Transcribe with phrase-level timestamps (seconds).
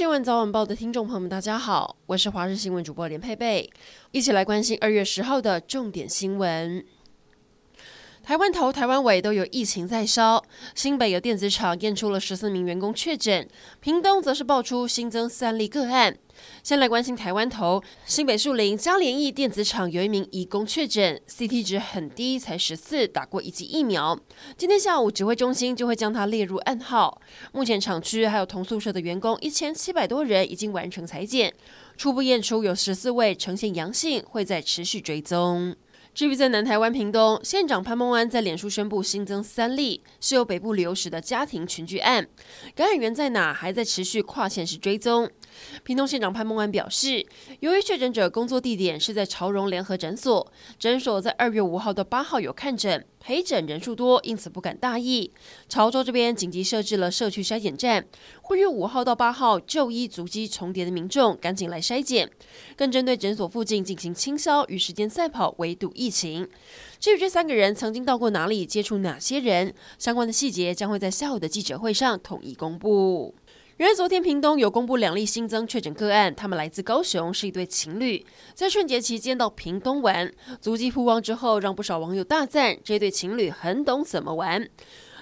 [0.00, 3.68] 新闻早晚报的听众朋友们，大家好，我是华视新闻主播连佩佩，
[4.12, 6.82] 一起来关心二月十号的重点新闻。
[8.22, 10.44] 台湾头、台湾尾都有疫情在烧，
[10.74, 13.48] 新北有电子厂验出了十四名员工确诊，
[13.80, 16.16] 屏东则是爆出新增三例个案。
[16.62, 24.18] 先来关心台湾头，新北树林嘉联益电子厂有一名义工确诊，CT 值很低，才十四，打过一剂疫苗。
[24.56, 27.20] 今天下午指挥中心就会将他列入暗号。
[27.52, 31.52] 目前厂区还有同宿舍的员工一千七百多人已经完成采检，
[31.96, 35.74] 初步验出有十四位呈现阳性，会再持续追踪。
[36.12, 42.26] 至于在南台湾屏东，县长潘孟安在脸书宣布新增三例，是由北部旅游时的家庭群聚案，
[42.74, 45.30] 感染源在哪，还在持续跨县市追踪。
[45.84, 47.24] 屏东县长潘孟安表示，
[47.60, 53.06] 由于确诊者工作地点是在朝荣联合诊所，诊所在二月五号到八号有看诊。
[53.20, 55.30] 陪诊人数多，因此不敢大意。
[55.68, 58.04] 潮州这边紧急设置了社区筛检站，
[58.40, 62.28] 呼吁五号到八号就医足迹重叠的民众赶紧来筛检，
[62.76, 66.48] 更针对诊所附近进行清消与时间赛跑，围堵疫情。
[66.98, 73.34] 至于这三个人曾经到过哪里，接触哪些人，相关的细节将会在下午的记者会上统一公布。
[73.80, 84.68] 原来昨天屏东有公布两例新增确诊个案，他们来自高雄，是一对情侣，在春节期间到屏东玩，足迹曝光之后，让不少网友大赞这对情侣很懂怎么玩。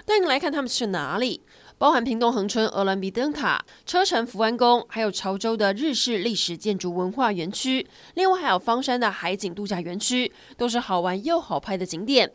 [0.05, 1.41] 带你来看他们去哪里。
[1.79, 12.29] 包含屏东恒春鹅銮鼻灯塔、车城福安宫，还有潮州的日式历史建筑文化园区，另外还有方山的海景度假园区，都是好玩又好拍的景点。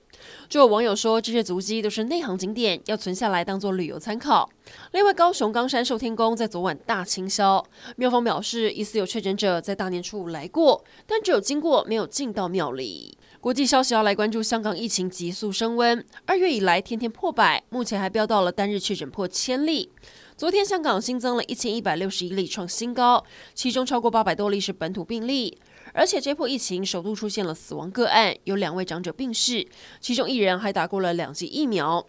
[0.49, 4.49] 就有网友说，这些足迹都是内行景点，要存下来当做旅游参考。
[4.93, 7.63] 另外，高雄冈山寿天宫在昨晚大清消，
[7.97, 13.19] 庙方表示，疑似有确诊者在大年初五来过，但只有经过，没有进到庙里。
[13.45, 19.91] 国际消息要来关注香港疫情急速升温，二月以来天天破百，目前还飙到了单日确诊破千例。
[20.37, 23.25] 昨天香港新增了一千一百六十一例，创新高，
[23.55, 25.57] 其中超过八百多例是本土病例，
[25.93, 29.65] 而且这波疫情首度出现了死亡个案，有两位长者病逝，
[30.01, 32.05] 其中一人还打过了两剂疫苗。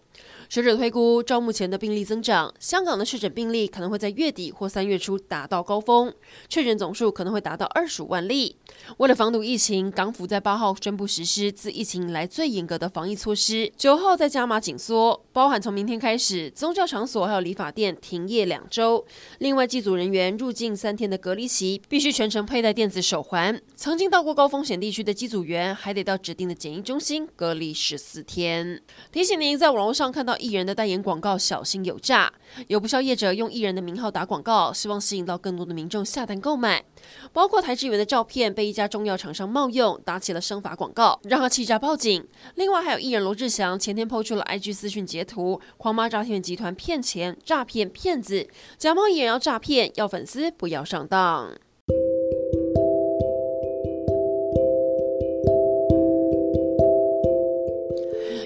[0.48, 6.12] 学者推估，照目前的病例增长，香港的确诊病例可能会在月底或三月初达到高峰，
[6.48, 8.56] 确诊总数可能会达到二十五万例。
[8.98, 19.04] 为了防堵疫情，港府在八号宣布实施自疫情以来最严格的防疫措施，九号再加码紧缩，包含从明天开始，宗教场所还有理发店停营业两周。
[19.40, 23.60] 另外，机组人员入境三天的隔离期必须全程佩戴电子手环。
[23.74, 28.80] 曾经到过高风险地区的机组员还得到指定的检疫中心隔离十四天。
[29.12, 30.34] 提醒您，在网络上看到。
[30.46, 32.32] 艺人的代言广告小心有诈，
[32.68, 36.84] 有不少业者用艺人的名号打广告，希望吸引到更多的民众下单购买。
[37.32, 42.26] 包括台职员的照片被一家中药厂商冒用，打起了生发广告，让他气炸报警。
[42.54, 51.52] 另外还有艺人罗志祥前天抛出了 IG 私讯截图，狂骂诈骗集团骗钱、诈骗骗子，假冒艺人要诈骗，要粉丝不要上当。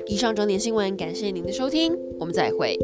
[0.06, 2.76] 以上整点新闻，感谢您的收听，我们再会。